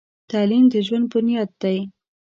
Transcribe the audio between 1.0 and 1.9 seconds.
بنیاد دی.